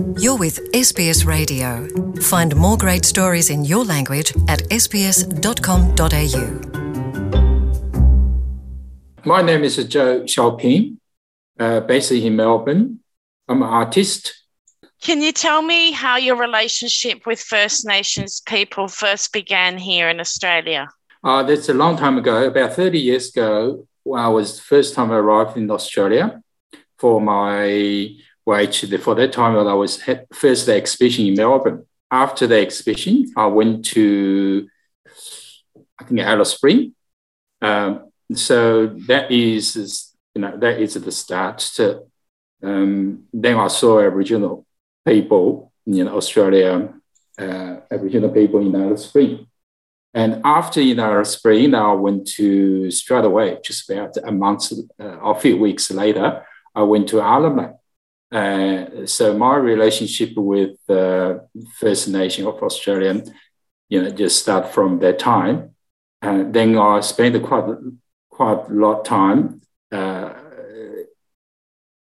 You're 0.00 0.38
with 0.38 0.72
SBS 0.72 1.26
Radio. 1.26 1.86
Find 2.22 2.56
more 2.56 2.78
great 2.78 3.04
stories 3.04 3.50
in 3.50 3.66
your 3.66 3.84
language 3.84 4.32
at 4.48 4.60
sbs.com.au. 4.70 5.26
My 9.26 9.42
name 9.42 9.62
is 9.62 9.76
Zhou 9.76 10.24
Xiaoping, 10.24 10.96
uh, 11.58 11.80
based 11.80 12.12
in 12.12 12.34
Melbourne. 12.34 13.00
I'm 13.46 13.62
an 13.62 13.68
artist. 13.68 14.42
Can 15.02 15.20
you 15.20 15.32
tell 15.32 15.60
me 15.60 15.92
how 15.92 16.16
your 16.16 16.36
relationship 16.36 17.26
with 17.26 17.38
First 17.38 17.86
Nations 17.86 18.40
people 18.46 18.88
first 18.88 19.34
began 19.34 19.76
here 19.76 20.08
in 20.08 20.18
Australia? 20.18 20.88
Uh, 21.22 21.42
that's 21.42 21.68
a 21.68 21.74
long 21.74 21.98
time 21.98 22.16
ago, 22.16 22.46
about 22.46 22.72
30 22.72 22.98
years 22.98 23.28
ago, 23.28 23.86
when 24.04 24.18
I 24.18 24.28
was 24.28 24.56
the 24.56 24.62
first 24.62 24.94
time 24.94 25.10
I 25.10 25.16
arrived 25.16 25.58
in 25.58 25.70
Australia 25.70 26.40
for 26.96 27.20
my 27.20 28.16
which 28.44 28.84
for 29.00 29.14
that 29.14 29.32
time 29.32 29.56
I 29.56 29.74
was 29.74 30.02
first 30.32 30.66
the 30.66 30.74
exhibition 30.74 31.26
in 31.26 31.34
Melbourne. 31.34 31.86
After 32.10 32.46
the 32.46 32.60
exhibition, 32.60 33.32
I 33.36 33.46
went 33.46 33.84
to 33.86 34.68
I 35.98 36.04
think 36.04 36.20
Alice 36.20 36.54
Spring. 36.54 36.94
Um, 37.62 38.10
so 38.34 38.86
that 39.06 39.30
is 39.30 40.14
you 40.34 40.42
know 40.42 40.56
that 40.56 40.80
is 40.80 40.94
the 40.94 41.12
start. 41.12 41.78
Um, 42.62 43.24
then 43.32 43.56
I 43.56 43.68
saw 43.68 44.00
Aboriginal 44.00 44.66
people 45.06 45.72
in 45.86 46.08
Australia, 46.08 46.92
uh, 47.38 47.76
Aboriginal 47.90 48.30
people 48.30 48.60
in 48.60 48.74
Alice 48.74 49.06
Spring. 49.06 49.46
And 50.12 50.42
after 50.44 50.80
in 50.80 50.98
Alice 50.98 51.30
Spring, 51.30 51.74
I 51.74 51.92
went 51.92 52.26
to 52.32 52.90
straight 52.90 53.24
away, 53.24 53.58
just 53.64 53.88
about 53.88 54.16
a 54.22 54.32
month 54.32 54.72
uh, 54.98 55.04
or 55.04 55.36
a 55.36 55.40
few 55.40 55.56
weeks 55.56 55.90
later, 55.90 56.44
I 56.74 56.82
went 56.82 57.08
to 57.10 57.20
Arnhem 57.20 57.74
uh, 58.32 59.06
so 59.06 59.36
my 59.36 59.56
relationship 59.56 60.30
with 60.36 60.78
uh, 60.88 61.38
First 61.78 62.08
Nation 62.08 62.46
of 62.46 62.62
Australia, 62.62 63.22
you 63.88 64.02
know, 64.02 64.10
just 64.10 64.40
start 64.40 64.72
from 64.72 65.00
that 65.00 65.18
time. 65.18 65.74
Uh, 66.22 66.44
then 66.46 66.78
I 66.78 67.00
spent 67.00 67.42
quite 67.42 67.64
quite 68.28 68.68
a 68.68 68.72
lot 68.72 69.00
of 69.00 69.04
time 69.04 69.62
uh, 69.90 70.32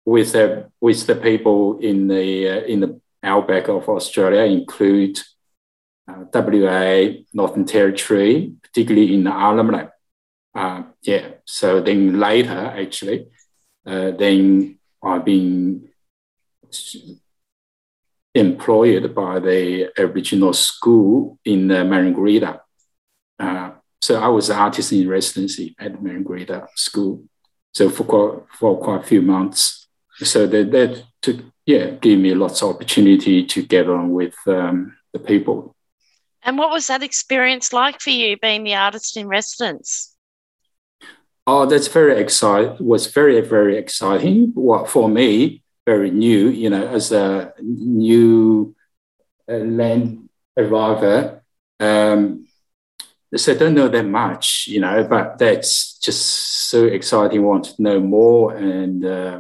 with 0.06 0.34
the 0.34 0.69
with 0.81 1.08
the 1.08 1.16
people 1.16 1.80
in 1.80 2.08
the 2.08 2.50
uh, 2.50 2.62
in 2.66 2.81
the 2.81 3.00
outback 3.23 3.69
of 3.69 3.88
Australia, 3.88 4.41
include 4.41 5.19
uh, 6.09 6.25
WA, 6.34 7.22
Northern 7.34 7.66
Territory, 7.66 8.53
particularly 8.64 9.14
in 9.14 9.23
the 9.23 9.31
Arnhem 9.31 9.72
Land. 9.72 10.84
yeah. 11.03 11.28
So 11.45 11.80
then 11.80 12.19
later, 12.19 12.73
actually, 12.75 13.28
then 13.86 14.78
I've 15.02 15.23
been 15.23 15.88
employed 18.33 19.15
by 19.15 19.39
the 19.39 19.91
Aboriginal 19.97 20.53
school 20.53 21.39
in 21.43 21.71
uh, 21.71 21.83
Maningrida. 21.83 22.59
Uh, 23.39 23.71
so 24.01 24.21
I 24.21 24.27
was 24.27 24.49
an 24.49 24.57
artist 24.57 24.91
in 24.91 25.09
residency 25.09 25.75
at 25.79 25.93
Maningrida 25.93 26.67
school. 26.75 27.23
So 27.73 27.89
for 27.89 28.03
quite, 28.03 28.57
for 28.57 28.79
quite 28.79 29.01
a 29.01 29.07
few 29.07 29.21
months. 29.21 29.88
So 30.23 30.47
that, 30.47 30.71
that 30.71 31.03
took, 31.21 31.38
yeah, 31.65 31.91
gave 31.91 32.19
me 32.19 32.33
lots 32.33 32.61
of 32.61 32.75
opportunity 32.75 33.45
to 33.45 33.61
get 33.63 33.89
on 33.89 34.11
with 34.11 34.35
um, 34.47 34.95
the 35.13 35.19
people. 35.19 35.75
And 36.43 36.57
what 36.57 36.71
was 36.71 36.88
that 36.88 37.03
experience 37.03 37.73
like 37.73 37.99
for 37.99 38.09
you 38.09 38.38
being 38.38 38.63
the 38.63 38.75
artist 38.75 39.17
in 39.17 39.27
residence? 39.27 40.15
Oh, 41.45 41.65
that's 41.65 41.88
very 41.88 42.19
exciting. 42.19 42.75
Was 42.85 43.07
very 43.07 43.39
very 43.41 43.77
exciting. 43.77 44.51
What 44.53 44.89
for 44.89 45.09
me, 45.09 45.63
very 45.88 46.11
new, 46.11 46.49
you 46.49 46.69
know, 46.69 46.85
as 46.85 47.13
a 47.13 47.53
new 47.61 48.75
uh, 49.49 49.63
land 49.80 50.27
arriver. 50.57 51.41
Um, 51.79 52.45
so 53.34 53.53
I 53.53 53.57
don't 53.57 53.73
know 53.73 53.88
that 53.88 54.06
much, 54.06 54.67
you 54.67 54.81
know, 54.81 55.06
but 55.06 55.38
that's 55.39 55.97
just 56.00 56.69
so 56.69 56.84
exciting. 56.84 57.41
Want 57.41 57.66
to 57.66 57.81
know 57.81 58.00
more 58.01 58.53
and, 58.53 59.06
uh, 59.06 59.39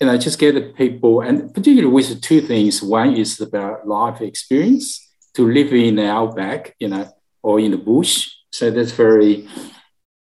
you 0.00 0.06
know, 0.06 0.16
just 0.16 0.38
get 0.38 0.54
the 0.54 0.72
people, 0.82 1.22
and 1.22 1.52
particularly 1.52 1.92
with 1.92 2.22
two 2.22 2.40
things. 2.40 2.80
One 2.80 3.16
is 3.16 3.40
about 3.40 3.88
life 3.88 4.20
experience 4.20 4.86
to 5.34 5.42
live 5.50 5.72
in 5.72 5.96
the 5.96 6.08
outback, 6.08 6.76
you 6.78 6.88
know, 6.88 7.08
or 7.42 7.58
in 7.58 7.72
the 7.72 7.78
bush. 7.78 8.30
So 8.52 8.70
that's 8.70 8.92
very, 8.92 9.48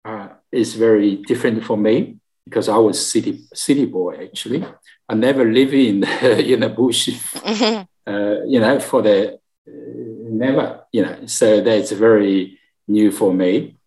uh, 0.06 0.30
is 0.52 0.76
very 0.76 1.18
different 1.18 1.66
for 1.66 1.78
me 1.78 2.21
because 2.46 2.70
I 2.70 2.78
was 2.78 3.12
city 3.12 3.42
city 3.54 3.86
boy 3.86 4.24
actually. 4.24 4.66
I 5.08 5.14
never 5.16 5.46
live 5.46 5.74
in 5.74 6.04
in 6.54 6.60
the 6.62 6.70
bush, 6.70 7.10
uh, 8.08 8.44
you 8.46 8.60
know, 8.60 8.80
for 8.80 9.02
the 9.02 9.34
uh, 9.34 9.38
never, 9.66 10.86
you 10.92 11.04
know. 11.04 11.26
So 11.26 11.62
that's 11.62 11.92
very 11.92 12.60
new 12.88 13.12
for 13.12 13.34
me. 13.34 13.78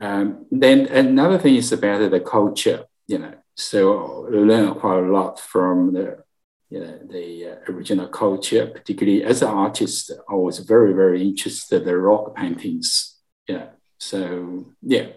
Um, 0.00 0.46
then 0.50 0.86
another 0.86 1.38
thing 1.38 1.56
is 1.56 1.72
about 1.72 2.10
the 2.10 2.20
culture, 2.20 2.84
you 3.06 3.18
know. 3.18 3.34
So 3.54 4.26
I 4.26 4.36
learned 4.36 4.76
quite 4.76 4.98
a 4.98 5.12
lot 5.12 5.38
from 5.38 5.92
the 5.92 6.24
you 6.70 6.78
know, 6.78 6.98
the 7.10 7.46
uh, 7.46 7.72
original 7.72 8.06
culture, 8.06 8.66
particularly 8.66 9.24
as 9.24 9.42
an 9.42 9.48
artist, 9.48 10.12
I 10.28 10.34
was 10.34 10.60
very, 10.60 10.92
very 10.92 11.20
interested 11.20 11.82
in 11.82 11.88
the 11.88 11.96
rock 11.98 12.36
paintings. 12.36 13.16
Yeah. 13.48 13.70
So 13.98 14.72
yeah. 14.80 15.08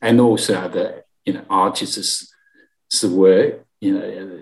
And 0.00 0.20
also 0.20 0.68
the 0.68 1.03
you 1.24 1.32
know, 1.32 1.44
artists' 1.48 2.32
work, 3.02 3.66
you 3.80 3.92
know, 3.92 4.40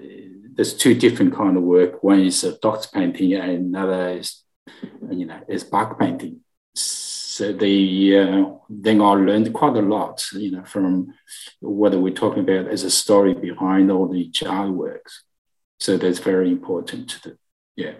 there's 0.54 0.74
two 0.74 0.94
different 0.94 1.34
kind 1.34 1.56
of 1.56 1.62
work. 1.62 2.02
One 2.02 2.20
is 2.20 2.44
a 2.44 2.58
dots 2.58 2.86
painting, 2.86 3.34
and 3.34 3.74
another 3.74 4.18
is, 4.18 4.42
you 5.10 5.26
know, 5.26 5.40
is 5.48 5.64
bark 5.64 5.98
painting. 5.98 6.40
So 6.74 7.52
the 7.52 8.18
uh, 8.18 8.44
then 8.68 9.00
I 9.00 9.12
learned 9.12 9.52
quite 9.54 9.76
a 9.76 9.82
lot, 9.82 10.24
you 10.34 10.50
know, 10.50 10.64
from 10.64 11.14
what 11.60 11.94
we're 11.94 12.12
talking 12.12 12.42
about 12.42 12.68
as 12.68 12.84
a 12.84 12.90
story 12.90 13.34
behind 13.34 13.90
all 13.90 14.06
the 14.06 14.30
artworks. 14.30 15.20
So 15.80 15.96
that's 15.96 16.18
very 16.18 16.50
important. 16.50 17.08
To 17.10 17.22
the 17.22 17.38
yeah. 17.74 17.94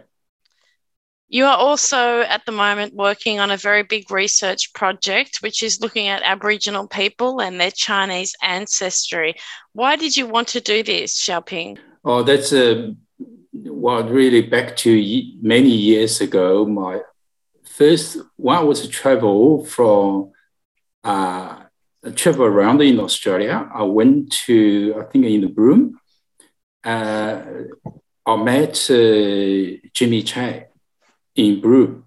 You 1.33 1.47
are 1.47 1.57
also 1.57 2.21
at 2.21 2.45
the 2.45 2.53
moment 2.53 2.95
working 2.95 3.41
on 3.41 3.51
a 3.51 3.57
very 3.57 3.85
big 3.85 4.11
research 4.11 4.71
project, 4.75 5.39
which 5.41 5.63
is 5.63 5.81
looking 5.81 6.09
at 6.09 6.23
Aboriginal 6.23 6.87
people 6.87 7.41
and 7.41 7.59
their 7.59 7.71
Chinese 7.71 8.35
ancestry. 8.43 9.37
Why 9.73 9.97
did 9.97 10.15
you 10.15 10.27
want 10.27 10.49
to 10.49 10.61
do 10.61 10.83
this, 10.83 11.19
Xiaoping? 11.19 11.79
Oh, 12.05 12.23
that's 12.23 12.53
a 12.53 12.95
well, 13.55 14.07
really 14.07 14.43
back 14.43 14.77
to 14.85 14.91
many 15.41 15.71
years 15.71 16.21
ago. 16.21 16.67
My 16.67 17.01
first 17.65 18.19
one 18.37 18.67
was 18.67 18.83
to 18.83 18.89
travel 18.89 19.65
from 19.65 20.33
uh, 21.03 21.63
travel 22.15 22.45
around 22.45 22.83
in 22.83 23.01
Australia. 23.01 23.71
I 23.75 23.85
went 23.85 24.33
to 24.45 24.97
I 25.01 25.05
think 25.05 25.25
in 25.25 25.41
the 25.41 25.49
Broome. 25.49 25.99
Uh, 26.85 27.43
I 28.27 28.37
met 28.37 28.91
uh, 28.91 29.81
Jimmy 29.95 30.23
Chang 30.25 30.65
in 31.35 31.61
Broome. 31.61 32.05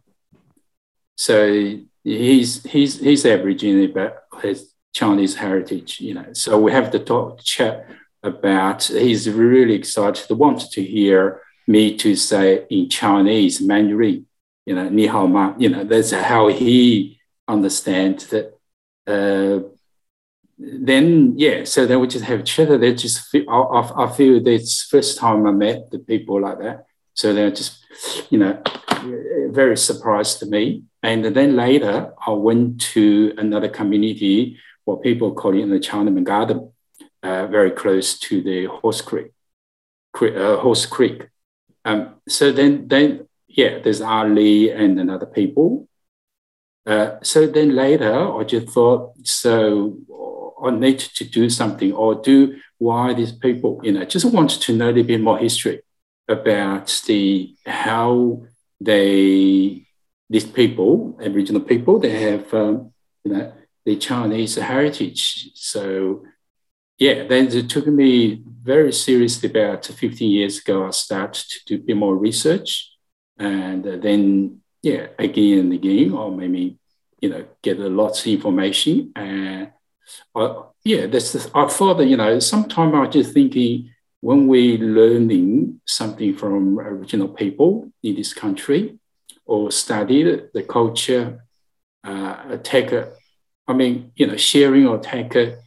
So 1.15 1.77
he's 2.03 2.63
he's 2.63 2.99
he's 2.99 3.25
Aboriginal 3.25 3.87
but 3.87 4.25
has 4.41 4.73
Chinese 4.93 5.35
heritage, 5.35 5.99
you 5.99 6.13
know. 6.13 6.33
So 6.33 6.59
we 6.59 6.71
have 6.71 6.91
to 6.91 6.99
talk 6.99 7.43
chat 7.43 7.87
about 8.23 8.83
he's 8.83 9.29
really 9.29 9.73
excited, 9.73 10.37
wanted 10.37 10.71
to 10.71 10.83
hear 10.83 11.41
me 11.67 11.95
to 11.97 12.15
say 12.15 12.65
in 12.69 12.89
Chinese, 12.89 13.61
Mandarin, 13.61 14.25
you 14.65 14.75
know, 14.75 14.89
ni 14.89 15.07
hao 15.07 15.27
ma, 15.27 15.53
you 15.57 15.69
know, 15.69 15.83
that's 15.83 16.11
how 16.11 16.47
he 16.47 17.19
understands 17.47 18.27
that. 18.27 18.57
Uh, 19.07 19.67
then 20.57 21.33
yeah, 21.37 21.63
so 21.65 21.85
then 21.85 21.99
we 21.99 22.07
just 22.07 22.25
have 22.25 22.43
chat. 22.43 22.79
They 22.79 22.93
just 22.93 23.27
feel, 23.27 23.49
I, 23.49 24.05
I 24.05 24.11
feel 24.11 24.41
that's 24.41 24.83
first 24.83 25.17
time 25.17 25.45
I 25.45 25.51
met 25.51 25.91
the 25.91 25.99
people 25.99 26.41
like 26.41 26.59
that. 26.59 26.85
So 27.15 27.33
they're 27.33 27.49
just, 27.49 27.83
you 28.29 28.37
know, 28.37 28.61
very 29.49 29.77
surprised 29.77 30.39
to 30.39 30.45
me. 30.45 30.83
And 31.01 31.23
then 31.23 31.55
later, 31.55 32.13
I 32.25 32.31
went 32.31 32.81
to 32.93 33.33
another 33.37 33.69
community, 33.69 34.59
what 34.83 35.01
people 35.01 35.33
call 35.33 35.55
it 35.55 35.61
in 35.61 35.69
the 35.69 35.79
Chinaman 35.79 36.25
Garden, 36.25 36.71
uh, 37.23 37.47
very 37.47 37.71
close 37.71 38.19
to 38.19 38.41
the 38.41 38.65
Horse 38.65 39.01
Creek. 39.01 39.31
Uh, 40.21 40.57
Horse 40.57 40.85
Creek. 40.85 41.27
Um, 41.85 42.15
so 42.27 42.51
then, 42.51 42.87
then 42.87 43.27
yeah, 43.47 43.79
there's 43.79 44.01
Ali 44.01 44.71
and 44.71 44.99
another 44.99 45.25
people. 45.25 45.87
Uh, 46.85 47.17
so 47.23 47.47
then 47.47 47.75
later, 47.75 48.13
I 48.13 48.43
just 48.43 48.69
thought, 48.69 49.13
so 49.23 49.97
I 50.63 50.71
need 50.71 50.99
to 50.99 51.23
do 51.23 51.49
something 51.49 51.93
or 51.93 52.15
do 52.15 52.59
why 52.77 53.13
these 53.13 53.31
people, 53.31 53.79
you 53.83 53.93
know, 53.93 54.03
just 54.03 54.25
wanted 54.25 54.61
to 54.61 54.75
know 54.75 54.87
a 54.87 54.91
little 54.91 55.03
bit 55.03 55.21
more 55.21 55.37
history 55.37 55.81
about 56.27 57.01
the 57.07 57.55
how 57.65 58.43
they 58.79 59.85
these 60.29 60.45
people, 60.45 61.19
Aboriginal 61.21 61.61
people, 61.61 61.99
they 61.99 62.19
have 62.31 62.53
um, 62.53 62.91
you 63.23 63.33
know 63.33 63.53
the 63.85 63.95
Chinese 63.97 64.55
heritage. 64.55 65.51
So 65.53 66.23
yeah, 66.97 67.27
then 67.27 67.47
it 67.47 67.69
took 67.69 67.87
me 67.87 68.41
very 68.61 68.93
seriously 68.93 69.49
about 69.49 69.85
15 69.85 70.31
years 70.31 70.59
ago, 70.59 70.87
I 70.87 70.91
started 70.91 71.45
to 71.49 71.59
do 71.65 71.75
a 71.75 71.85
bit 71.85 71.97
more 71.97 72.15
research. 72.15 72.91
And 73.37 73.83
then, 73.83 74.61
yeah, 74.81 75.07
again 75.19 75.59
and 75.59 75.73
again, 75.73 76.13
or 76.13 76.31
maybe, 76.31 76.79
you 77.19 77.29
know, 77.29 77.45
get 77.61 77.79
a 77.79 77.89
lot 77.89 78.19
of 78.19 78.27
information. 78.27 79.11
And 79.15 79.71
I, 80.33 80.61
yeah, 80.83 81.07
that's 81.07 81.33
the, 81.33 81.51
I 81.53 81.67
thought 81.67 81.95
that, 81.95 82.07
you 82.07 82.15
know, 82.15 82.39
sometimes 82.39 82.95
I 82.95 82.99
was 83.01 83.13
just 83.13 83.33
thinking 83.33 83.91
when 84.25 84.47
we 84.47 84.75
learning 84.79 85.79
something 85.85 86.35
from 86.35 86.79
original 86.79 87.27
people 87.27 87.91
in 88.01 88.15
this 88.15 88.33
country 88.33 88.97
or 89.45 89.69
study 89.69 90.23
the 90.51 90.63
culture, 90.63 91.45
uh, 92.03 92.57
take 92.63 92.91
a, 92.91 93.11
I 93.67 93.73
mean, 93.73 94.11
you 94.15 94.25
know, 94.25 94.35
sharing 94.35 94.87
or 94.87 94.97
take 94.97 95.35
a, 95.35 95.59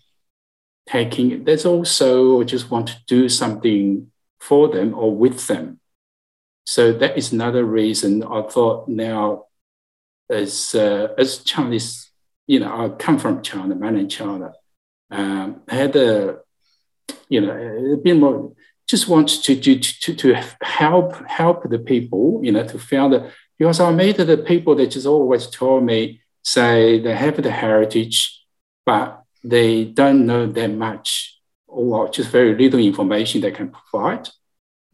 taking, 0.88 1.44
there's 1.44 1.66
also 1.66 2.42
just 2.42 2.68
want 2.68 2.88
to 2.88 2.96
do 3.06 3.28
something 3.28 4.10
for 4.40 4.66
them 4.66 4.92
or 4.92 5.14
with 5.14 5.46
them. 5.46 5.78
So 6.66 6.92
that 6.94 7.16
is 7.16 7.32
another 7.32 7.64
reason 7.64 8.24
I 8.24 8.42
thought 8.42 8.88
now, 8.88 9.44
as 10.28 10.74
uh, 10.74 11.14
as 11.16 11.44
Chinese, 11.44 12.10
you 12.48 12.58
know, 12.58 12.72
I 12.76 12.88
come 12.88 13.18
from 13.20 13.40
China, 13.42 13.76
mainland 13.76 14.10
China, 14.10 14.52
um, 15.12 15.62
had 15.68 15.94
a, 15.94 16.40
you 17.28 17.40
know, 17.40 17.94
a 17.94 17.96
bit 17.96 18.16
more, 18.16 18.52
just 18.86 19.08
want 19.08 19.28
to, 19.28 19.60
to, 19.60 19.78
to, 19.78 20.14
to 20.14 20.34
help 20.62 21.26
help 21.26 21.68
the 21.68 21.78
people, 21.78 22.40
you 22.42 22.52
know, 22.52 22.66
to 22.66 22.78
found 22.78 23.14
it 23.14 23.30
because 23.58 23.80
I 23.80 23.90
met 23.90 24.16
the 24.16 24.38
people 24.38 24.74
that 24.76 24.92
just 24.92 25.06
always 25.06 25.48
told 25.48 25.84
me, 25.84 26.20
say 26.42 27.00
they 27.00 27.14
have 27.14 27.42
the 27.42 27.50
heritage, 27.50 28.44
but 28.86 29.22
they 29.42 29.84
don't 29.84 30.26
know 30.26 30.46
that 30.46 30.68
much 30.68 31.38
or 31.66 32.08
just 32.08 32.30
very 32.30 32.56
little 32.56 32.80
information 32.80 33.40
they 33.40 33.50
can 33.50 33.70
provide. 33.70 34.28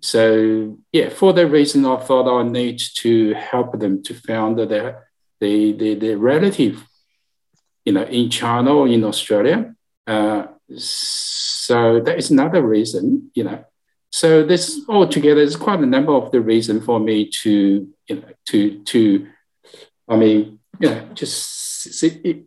So 0.00 0.78
yeah, 0.92 1.10
for 1.10 1.32
that 1.32 1.46
reason, 1.46 1.86
I 1.86 1.96
thought 1.96 2.28
I 2.28 2.42
need 2.42 2.80
to 2.96 3.34
help 3.34 3.78
them 3.78 4.02
to 4.02 4.14
found 4.14 4.58
the, 4.58 4.96
the, 5.40 5.72
the, 5.72 5.94
the 5.94 6.14
relative, 6.16 6.84
you 7.84 7.92
know, 7.92 8.04
in 8.04 8.30
China 8.30 8.74
or 8.74 8.88
in 8.88 9.04
Australia. 9.04 9.74
Uh, 10.06 10.46
so 10.76 12.00
that 12.00 12.18
is 12.18 12.30
another 12.30 12.62
reason, 12.62 13.30
you 13.34 13.44
know. 13.44 13.64
So 14.10 14.44
this 14.44 14.80
altogether 14.88 15.40
is 15.40 15.56
quite 15.56 15.80
a 15.80 15.86
number 15.86 16.12
of 16.12 16.30
the 16.30 16.40
reason 16.40 16.80
for 16.80 17.00
me 17.00 17.28
to, 17.42 17.88
you 18.08 18.16
know, 18.16 18.28
to, 18.46 18.82
to, 18.84 19.26
I 20.08 20.16
mean, 20.16 20.60
you 20.78 20.90
know, 20.90 21.08
just 21.14 21.42
see, 21.98 22.44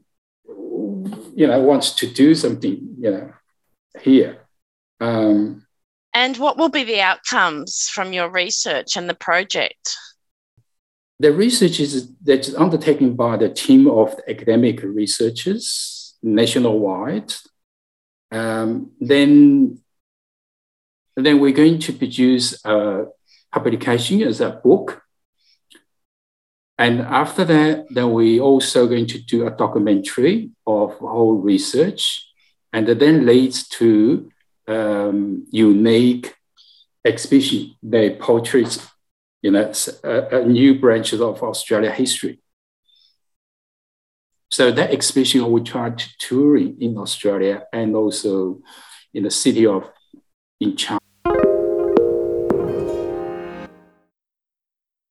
you 0.47 1.47
know, 1.47 1.61
wants 1.61 1.91
to 1.95 2.07
do 2.07 2.33
something, 2.35 2.95
you 2.99 3.11
know, 3.11 3.33
here. 4.01 4.47
Um, 4.99 5.67
and 6.13 6.37
what 6.37 6.57
will 6.57 6.69
be 6.69 6.83
the 6.83 7.01
outcomes 7.01 7.89
from 7.89 8.13
your 8.13 8.29
research 8.29 8.97
and 8.97 9.09
the 9.09 9.13
project? 9.13 9.95
The 11.19 11.31
research 11.31 11.79
is 11.79 12.11
that's 12.23 12.53
undertaken 12.55 13.15
by 13.15 13.37
the 13.37 13.49
team 13.49 13.87
of 13.87 14.15
academic 14.27 14.81
researchers 14.83 16.15
nationwide. 16.23 17.33
Um, 18.31 18.91
then, 18.99 19.79
then 21.15 21.39
we're 21.39 21.53
going 21.53 21.79
to 21.79 21.93
produce 21.93 22.63
a 22.65 23.05
publication 23.51 24.21
as 24.23 24.41
a 24.41 24.49
book 24.51 25.01
and 26.77 27.01
after 27.01 27.43
that, 27.45 27.87
then 27.89 28.11
we're 28.11 28.41
also 28.41 28.87
going 28.87 29.07
to 29.07 29.19
do 29.19 29.47
a 29.47 29.51
documentary 29.51 30.51
of 30.67 30.93
whole 30.97 31.33
research, 31.33 32.23
and 32.71 32.87
then 32.87 33.25
leads 33.25 33.67
to 33.69 34.31
um, 34.67 35.47
unique 35.49 36.35
exhibition 37.03 37.73
that 37.81 38.19
portrays, 38.19 38.85
you 39.41 39.51
know, 39.51 39.71
a, 40.03 40.41
a 40.41 40.45
new 40.45 40.79
branch 40.79 41.13
of 41.13 41.21
Australia 41.41 41.89
history. 41.89 42.39
So 44.49 44.71
that 44.71 44.91
exhibition 44.91 45.51
we 45.51 45.61
tried 45.61 45.97
to 45.99 46.09
tour 46.19 46.57
in 46.57 46.97
Australia 46.97 47.63
and 47.73 47.95
also 47.95 48.61
in 49.13 49.23
the 49.23 49.31
city 49.31 49.65
of 49.65 49.89
in 50.59 50.75
China. 50.75 51.06